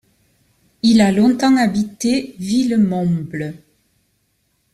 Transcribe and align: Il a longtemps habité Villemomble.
Il 0.81 0.99
a 0.99 1.11
longtemps 1.11 1.57
habité 1.57 2.33
Villemomble. 2.39 3.53